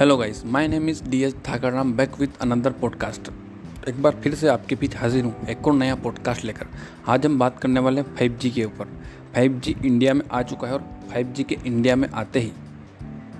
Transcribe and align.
Hello 0.00 0.16
guys 0.16 0.44
my 0.46 0.68
name 0.68 0.88
is 0.88 1.02
D 1.04 1.22
S 1.22 1.34
Thakram 1.44 1.92
back 1.92 2.12
with 2.20 2.38
another 2.40 2.72
podcast 2.72 3.28
एक 3.88 4.02
बार 4.02 4.12
फिर 4.14 4.34
से 4.34 4.48
आपके 4.48 4.74
बीच 4.74 4.96
हाजिर 4.96 5.24
हूँ 5.24 5.46
एक 5.46 5.66
और 5.68 5.74
नया 5.74 5.94
पॉडकास्ट 5.94 6.44
लेकर। 6.44 6.66
आज 7.08 7.26
हम 7.26 7.38
बात 7.38 7.58
करने 7.58 7.80
वाले 7.80 8.00
हैं 8.00 8.14
फाइव 8.16 8.38
के 8.54 8.64
ऊपर। 8.64 8.84
फाइव 9.34 9.60
जी 9.60 9.76
इंडिया 9.84 10.14
में 10.14 10.22
आ 10.32 10.42
चुका 10.42 10.68
है 10.68 10.74
और 10.74 10.88
फाइव 11.12 11.26
जी 11.26 11.44
के 11.44 11.58
इंडिया 11.66 11.96
में 11.96 12.08
आते 12.08 12.40
ही 12.40 12.52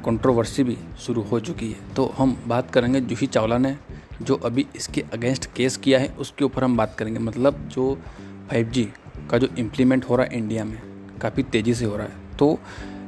कंट्रोवर्सी 0.05 0.65
भी 0.65 0.77
शुरू 1.01 1.23
हो 1.23 1.41
चुकी 1.41 1.71
है। 1.71 1.95
तो 1.95 2.15
हम 2.19 2.37
बात 2.47 2.71
करेंगे 2.71 3.01
जूही 3.01 3.27
चावला 3.27 3.59
ने, 3.59 3.77
जो 4.23 4.35
अभी 4.35 4.67
इसके 4.77 5.05
अगेंस्ट 5.13 5.47
केस 5.57 5.77
किया 5.77 5.99
है, 5.99 6.09
उसके 6.09 6.45
ऊपर 6.45 6.65
हम 6.65 6.77
बात 6.77 6.95
करेंगे। 6.99 7.21
मतलब 7.21 7.69
जो 7.69 7.99
फाइव 8.51 8.73
का 9.31 9.39
जो 9.39 9.49
इम्प्लीमेंट 9.59 10.05
हो 10.05 10.17
रहा 10.17 10.27
है 10.27 10.39
इंडिया 10.39 10.65
में, 10.65 10.79
काफ़ी 11.23 11.43
तेज़ी 11.43 11.75
से 11.75 11.85
हो 11.85 11.97
रहा 11.97 12.07
है। 12.07 12.37
तो 12.39 12.59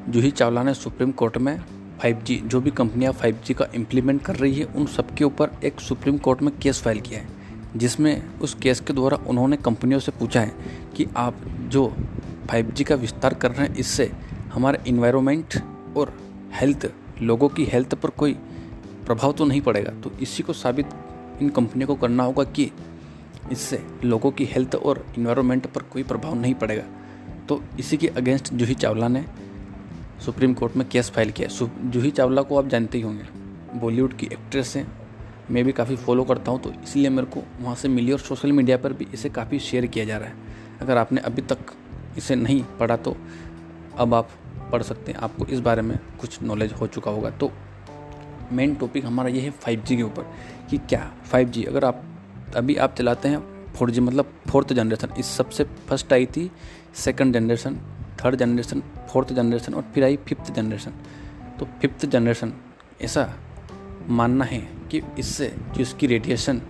जूही 0.08 0.30
चावला 0.30 0.62
ने 0.62 0.74
सुप्रीम 0.74 1.10
कोर्ट 1.10 1.38
में 1.38 1.81
5G 2.02 2.40
जो 2.42 2.60
भी 2.60 2.70
कंपनियाँ 2.70 3.12
5G 3.14 3.54
का 3.54 3.66
इम्प्लीमेंट 3.74 4.22
कर 4.22 4.36
रही 4.36 4.54
है, 4.54 4.64
उन 4.66 4.86
सबके 4.86 5.24
ऊपर 5.24 5.50
एक 5.64 5.80
सुप्रीम 5.80 6.16
कोर्ट 6.18 6.42
में 6.42 6.52
केस 6.58 6.80
फ़ाइल 6.82 7.00
किया 7.00 7.20
है, 7.20 7.28
जिसमें 7.76 8.38
उस 8.38 8.54
केस 8.54 8.80
के 8.80 8.92
द्वारा 8.92 9.18
उन्होंने 9.26 9.56
कंपनियों 9.56 10.00
से 10.00 10.12
पूछा 10.12 10.40
है 10.40 10.52
कि 10.96 11.06
आप 11.16 11.34
जो 11.68 11.84
5G 12.50 12.84
का 12.84 12.94
विस्तार 12.94 13.34
कर 13.34 13.50
रहे 13.50 13.66
हैं, 13.66 13.74
इससे 13.74 14.10
हमारे 14.52 14.78
इन्वायरमेंट 14.86 15.60
और 15.96 16.12
हेल्थ 16.52 16.90
लोगों 17.22 17.48
की 17.48 17.64
हेल्थ 17.64 17.94
पर 17.94 18.10
कोई 18.10 18.32
प्रभाव 19.06 19.32
तो 19.32 19.44
नहीं 19.44 19.60
पड़ेगा। 19.60 19.92
तो 19.92 20.12
इसी 20.22 20.42
को 20.42 20.52
साबित 20.52 20.86
इन 21.42 21.48
कंपनियों 21.48 21.88
को 21.88 21.94
करना 21.94 22.22
होगा 22.22 22.44
कि 22.46 22.70
इससे 23.52 23.82
लोगों 24.04 24.30
की 24.30 24.44
हेल्थ 24.44 24.74
और 24.74 25.04
इन्वायरमेंट 25.18 25.66
पर 25.66 25.82
कोई 25.82 26.02
प्रभाव 26.02 26.34
नहीं 26.34 26.54
पड़ेगा। 26.54 26.84
तो 27.48 27.62
इसी 27.78 27.96
के 27.96 28.08
अगेंस्ट 28.08 28.52
जूही 28.54 28.74
चावला 28.74 29.08
ने 29.08 29.24
सुप्रीम 30.24 30.54
कोर्ट 30.54 30.76
में 30.76 30.88
केस 30.88 31.10
फ़ाइल 31.10 31.30
किया 31.30 31.48
जूही 31.84 32.10
चावला 32.10 32.42
को 32.42 32.58
आप 32.58 32.66
जानते 32.66 32.98
ही 32.98 33.04
होंगे। 33.04 33.78
बॉलीवुड 33.78 34.16
की 34.16 34.26
एक्ट्रेस 34.26 34.76
हैं। 34.76 34.86
मैं 35.50 35.64
भी 35.64 35.72
काफ़ी 35.72 35.96
फॉलो 35.96 36.24
करता 36.24 36.50
हूँ 36.52 36.60
तो 36.60 36.72
इसलिए 36.84 37.08
मेरे 37.08 37.26
को 37.26 37.42
वहाँ 37.60 37.74
से 37.74 37.88
मिली 37.88 38.12
और 38.12 38.18
सोशल 38.18 38.52
मीडिया 38.52 38.76
पर 38.76 38.92
भी 38.92 39.06
इसे 39.14 39.28
काफ़ी 39.28 39.58
शेयर 39.58 39.86
किया 39.86 40.04
जा 40.04 40.18
रहा 40.18 40.28
है। 40.28 40.34
अगर 40.80 40.96
आपने 40.96 41.20
अभी 41.20 41.42
तक 41.42 41.58
इसे 42.18 42.34
नहीं 42.34 42.62
पढ़ा 42.80 42.96
तो 42.96 43.16
अब 43.98 44.14
आप 44.14 44.28
पढ़ 44.72 44.82
सकते 44.82 45.12
हैं। 45.12 45.18
आपको 45.18 45.46
इस 45.46 45.60
बारे 45.60 45.82
में 45.82 45.98
कुछ 46.20 46.42
नॉलेज 46.42 46.72
हो 46.72 46.86
चुका 46.86 47.10
होगा। 47.10 47.30
तो 47.30 47.50
मेन 48.52 48.74
टॉपिक 48.74 49.04
हमारा 49.04 49.28
ये 49.28 49.40
है 49.40 49.50
फाइव 49.50 49.84
के 49.88 50.02
ऊपर 50.02 50.22
कि 50.70 50.78
क्या 50.78 51.12
फाइव 51.24 51.52
अगर 51.68 51.84
आप 51.84 52.02
अभी 52.56 52.76
आप 52.76 52.94
चलाते 52.94 53.28
हैं 53.28 53.72
फोर 53.72 54.00
मतलब 54.00 54.32
फोर्थ 54.48 54.72
जनरेशन 54.72 55.08
इस 55.18 55.26
सबसे 55.26 55.64
फ़र्स्ट 55.64 56.12
आई 56.12 56.26
थी 56.26 56.50
second 56.94 57.34
generation 57.34 57.78
third 58.24 58.36
generation, 58.36 58.82
fourth 59.08 59.32
generation 59.32 59.74
और 59.74 59.90
फिर 59.94 60.04
आई 60.04 60.16
फिफ्थ 60.18 60.52
जनरेशन। 60.54 60.92
तो 61.58 61.68
फिफ्थ 61.80 62.06
जनरेशन 62.06 62.52
ऐसा 63.02 63.28
मानना 64.10 64.44
है 64.44 64.58
कि 64.90 65.00
इससे 65.18 65.46
जो 65.74 65.80
इसकी 65.82 66.06
रेडिएशन 66.06 66.60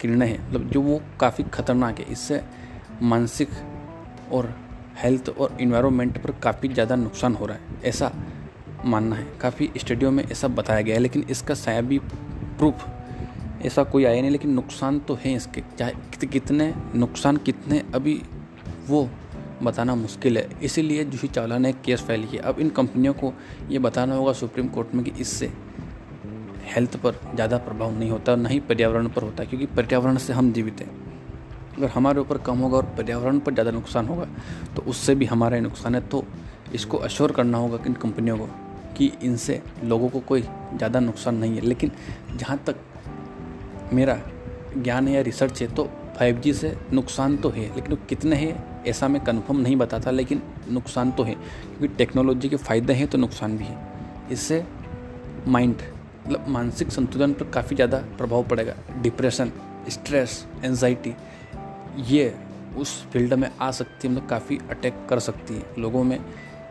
किरणें 0.00 0.26
हैं 0.26 0.48
मतलब 0.48 0.68
जो 0.70 0.80
वो 0.82 1.00
काफ़ी 1.20 1.44
ख़तरनाक 1.44 1.98
है, 1.98 2.04
इससे 2.06 2.42
मानसिक 3.02 3.48
और 4.32 4.54
हेल्थ 4.98 5.28
और 5.30 5.56
इन्वायरमेंट 5.60 6.22
पर 6.22 6.30
काफ़ी 6.42 6.68
ज़्यादा 6.68 6.96
नुकसान 6.96 7.34
हो 7.34 7.46
रहा 7.46 7.56
है, 7.56 7.80
ऐसा 7.84 8.12
मानना 8.84 9.16
है। 9.16 9.26
काफ़ी 9.40 9.70
स्टडियो 9.76 10.10
में 10.10 10.24
ऐसा 10.24 10.48
बताया 10.50 10.80
गया 10.80 10.94
है, 10.94 11.00
लेकिन 11.00 11.24
इसका 11.30 11.54
शायद 11.56 12.00
प्रूफ 12.58 12.86
ऐसा 13.66 13.82
कोई 13.84 14.04
आया 14.04 14.20
नहीं, 14.20 14.30
लेकिन 14.30 14.50
नुकसान 14.50 14.98
तो 14.98 15.14
है 15.14 15.34
इसके। 15.34 15.62
चाहे 15.78 16.26
कितने 16.28 16.72
नुकसान 16.94 17.36
कितने, 17.38 17.82
अभी 17.94 18.20
वो 18.88 19.08
बताना 19.62 19.94
मुश्किल 19.96 20.38
है। 20.38 20.48
इसीलिए 20.62 21.04
जूही 21.06 21.28
चावला 21.28 21.58
ने 21.58 21.72
केस 21.74 22.00
फ़ाइल 22.02 22.26
किया। 22.26 22.42
अब 22.42 22.60
इन 22.60 22.70
कंपनियों 22.70 23.12
को 23.14 23.32
ये 23.70 23.78
बताना 23.80 24.14
होगा 24.14 24.32
सुप्रीम 24.34 24.68
कोर्ट 24.68 24.94
में 24.94 25.04
कि 25.04 25.12
इससे 25.20 25.52
हेल्थ 26.66 26.96
पर 26.96 27.20
ज़्यादा 27.34 27.56
प्रभाव 27.58 27.92
नहीं 27.92 28.10
होता, 28.10 28.36
ना 28.36 28.48
ही 28.48 28.60
पर्यावरण 28.60 29.08
पर 29.08 29.22
होता, 29.22 29.44
क्योंकि 29.44 29.66
पर्यावरण 29.68 30.16
से 30.18 30.32
हम 30.32 30.52
जीवित 30.52 30.80
हैं। 30.80 30.90
अगर 31.70 31.88
हमारे 31.88 32.20
ऊपर 32.20 32.38
कम 32.38 32.58
होगा 32.58 32.76
और 32.76 32.84
पर्यावरण 32.96 33.38
पर 33.38 33.52
ज़्यादा 33.52 33.70
नुकसान 33.70 34.06
होगा 34.08 34.26
तो 34.76 34.82
उससे 34.82 35.14
भी 35.14 35.26
हमारा 35.26 35.56
ही 35.56 35.62
नुकसान 35.62 35.94
है। 35.94 36.00
तो 36.08 36.24
इसको 36.74 36.96
अश्योर 36.98 37.32
करना 37.32 37.58
होगा 37.58 37.78
इन 37.86 37.92
कंपनियों 37.94 38.38
को 38.38 38.48
कि 38.96 39.10
इनसे 39.22 39.60
लोगों 39.84 40.08
को 40.08 40.20
कोई 40.22 40.42
ज़्यादा 40.42 41.00
नुकसान 41.00 41.36
नहीं 41.36 41.54
है। 41.54 41.60
लेकिन 41.60 41.90
जहाँ 42.36 42.58
तक 42.66 42.76
मेरा 43.92 44.20
ज्ञान 44.76 45.08
है 45.08 45.14
या 45.14 45.20
रिसर्च 45.22 45.62
है 45.62 45.74
तो 45.74 45.88
5G 46.18 46.52
से 46.54 46.76
नुकसान 46.92 47.36
तो 47.36 47.48
है, 47.48 47.74
लेकिन 47.76 47.96
कितने 48.08 48.36
हैं 48.36 48.69
ऐसा 48.86 49.08
मैं 49.08 49.22
कंफर्म 49.24 49.60
नहीं 49.60 49.76
बताता 49.76 50.10
लेकिन 50.10 50.42
नुकसान 50.68 51.10
तो 51.10 51.22
है, 51.22 51.34
क्योंकि 51.34 51.94
टेक्नोलॉजी 51.96 52.48
के 52.48 52.56
फ़ायदे 52.58 52.92
हैं 52.92 53.06
तो 53.06 53.18
नुकसान 53.18 53.56
भी 53.58 53.64
है। 53.64 53.78
इससे 54.32 54.64
माइंड 55.48 55.82
मतलब 56.20 56.48
मानसिक 56.48 56.90
संतुलन 56.92 57.32
पर 57.32 57.50
काफ़ी 57.50 57.76
ज़्यादा 57.76 57.98
प्रभाव 58.18 58.44
पड़ेगा। 58.44 58.74
डिप्रेशन 59.02 59.52
स्ट्रेस 59.88 60.44
एनजाइटी 60.64 61.14
ये 62.08 62.34
उस 62.78 63.02
फ़ील्ड 63.04 63.34
में 63.34 63.50
आ 63.52 63.70
सकती 63.70 64.08
है 64.08 64.14
मतलब 64.14 64.28
काफ़ी 64.28 64.58
अटैक 64.70 65.06
कर 65.10 65.18
सकती 65.20 65.54
है 65.54 65.64
लोगों 65.78 66.02
में 66.04 66.18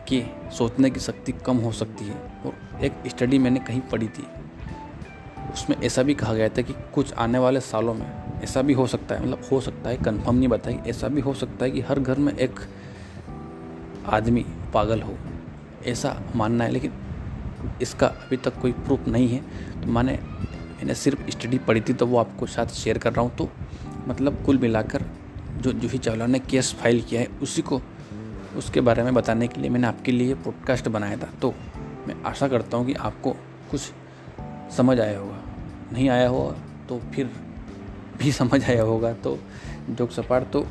कि 0.08 0.24
सोचने 0.58 0.90
की 0.90 1.00
शक्ति 1.00 1.32
कम 1.46 1.58
हो 1.58 1.72
सकती 1.74 2.06
है। 2.06 2.16
और 2.46 2.84
एक 2.84 2.94
स्टडी 3.08 3.40
मैंने 3.40 3.60
कहीं 3.60 3.82
पढ़ी 3.92 4.08
थी, 4.08 4.28
उसमें 5.54 5.78
ऐसा 5.78 6.04
भी 6.04 6.14
कहा 6.14 6.34
गया 6.34 6.50
था 6.50 6.62
कि 6.62 6.74
कुछ 6.96 7.14
आने 7.16 7.40
वाले 7.40 7.60
सालों 7.62 7.94
में 7.94 8.08
ऐसा 8.44 8.62
भी 8.62 8.74
हो 8.74 8.86
सकता 8.88 9.16
है 9.16 9.22
मतलब 9.24 9.42
हो 9.52 9.60
सकता 9.62 9.90
है 9.90 9.98
कंफर्म 9.98 10.36
नहीं 10.36 10.48
बताई 10.48 10.78
ऐसा 10.88 11.08
भी 11.08 11.22
हो 11.22 11.34
सकता 11.34 11.66
है 11.66 11.72
कि 11.72 11.82
हर 11.82 12.00
घर 12.00 12.20
में 12.20 12.34
एक 12.34 12.60
आदमी 14.08 14.46
पागल 14.74 15.02
हो। 15.02 15.18
ऐसा 15.86 16.16
मानना 16.36 16.64
है, 16.64 16.72
लेकिन 16.72 16.92
इसका 17.82 18.08
अभी 18.08 18.38
तक 18.38 18.60
कोई 18.62 18.72
प्रूफ 18.72 19.08
नहीं 19.08 19.28
है। 19.30 19.42
तो 19.82 19.88
मैंने 19.88 20.14
मैंने 20.14 20.94
सिर्फ़ 20.96 21.30
स्टडी 21.30 21.58
पढ़ी 21.58 21.82
थी 21.82 21.94
तो 21.94 22.06
वो 22.08 22.18
आपको 22.18 22.46
साथ 22.46 22.68
शेयर 22.74 22.98
कर 22.98 23.14
रहा 23.14 23.22
हूँ। 23.22 23.36
तो 23.36 23.50
मतलब 24.08 24.44
कुल 24.46 24.58
मिलाकर 24.58 25.04
जो 25.58 25.72
जूही 25.74 25.98
चावला 25.98 26.26
ने 26.26 26.40
केस 26.40 26.74
फ़ाइल 26.74 27.02
किया 27.02 27.22
है, 27.22 27.28
उसी 27.42 27.62
को, 27.62 27.82
उसके 28.58 28.82
बारे 28.82 29.04
में 29.04 29.14
बताने 29.14 29.48
के 29.48 29.62
लिए 29.62 29.70
मैंने 29.70 29.88
आपके 29.88 30.12
लिए 30.12 30.36
पॉडकास्ट 30.36 30.88
बनाया 30.88 31.18
था। 31.18 31.30
तो 31.42 31.54
मैं 32.08 32.16
आशा 32.26 32.48
करता 32.48 32.78
हूँ 32.78 32.86
कि 32.86 32.94
आपको 32.94 33.36
कुछ 33.72 33.82
समझ 34.78 35.00
आया 35.00 35.20
होगा, 35.20 35.42
नहीं 35.94 36.10
आया 36.10 36.28
होगा 36.30 36.56
तो 36.90 37.00
फिर 37.14 37.30
भी 38.20 38.32
समझ 38.32 38.64
आया 38.64 38.84
होगा 38.84 39.14
तो 39.16 39.38
जोक 39.90 40.12
सपाट 40.12 40.52
तो 40.52 40.66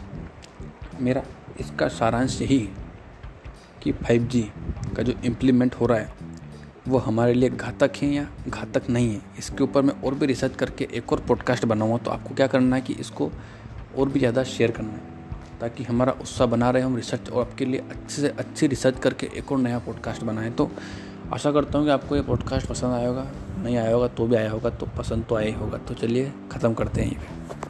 मेरा 1.01 1.23
इसका 1.61 1.89
सारांश 1.89 2.41
यही 2.43 2.59
कि 3.83 3.93
5G 3.95 4.43
का 4.97 5.03
जो 5.03 5.13
इम्प्लीमेंट 5.25 5.75
हो 5.75 5.87
रहा 5.87 5.99
है, 5.99 6.13
वो 6.89 6.99
हमारे 6.99 7.35
लिए 7.35 7.51
घातक 7.51 7.97
है 7.97 8.09
या 8.09 8.27
घातक 8.49 8.89
नहीं 8.91 9.11
है? 9.11 9.21
इसके 9.39 9.65
ऊपर 9.65 9.83
मैं 9.83 9.95
और 10.03 10.15
भी 10.15 10.27
रिसर्च 10.27 10.57
करके 10.57 10.89
एक 10.93 11.13
और 11.13 11.21
पॉडकास्ट 11.29 11.65
बनाऊँगा 11.65 11.99
तो 11.99 12.11
आपको 12.11 12.35
क्या 12.35 12.47
करना 12.47 12.77
है 12.77 12.83
कि 12.83 12.95
इसको 12.95 13.31
और 13.99 14.09
भी 14.09 14.19
ज़्यादा 14.19 14.45
शेयर 14.45 14.71
करना 14.71 14.93
है, 14.93 15.01
ताकि 15.61 15.85
हमारा 15.85 16.13
उत्साह 16.13 16.47
बना 16.47 16.71
रहे, 16.71 16.83
हम 16.83 16.97
रिसर्च 16.97 17.31
और 17.31 17.47
आपके 17.47 17.65
लिए 17.65 17.81
अच्छे 17.81 18.23
से 18.23 18.29
अच्छी 18.29 18.67
रिसर्च 18.67 18.99
करके 18.99 19.31
एक 19.37 19.53
और 19.53 19.59
नया 19.59 19.79
पॉडकास्ट 19.79 20.25
बनाएँ। 20.25 20.51
तो 20.53 20.71
आशा 21.33 21.53
करता 21.53 21.79
हूँ 21.79 21.87
कि 21.87 21.93
आपको 21.93 22.17
ये 22.17 22.23
पॉडकास्ट 22.23 22.69
पसंद 22.69 22.95
आया 22.95 23.09
होगा। 23.09 23.27
नहीं 23.59 23.77
आया 23.77 23.95
होगा 23.95 24.09
तो 24.09 24.27
भी 24.27 24.37
आया 24.37 24.51
होगा 24.51 24.71
तो 24.71 24.87
पसंद 24.99 25.25
तो 25.25 25.35
आया 25.35 25.47
ही 25.47 25.53
होगा। 25.53 25.79
तो 25.79 25.95
चलिए, 25.95 26.33
ख़त्म 26.53 26.75
करते 26.75 27.01
हैं 27.01 27.11
ये 27.11 27.68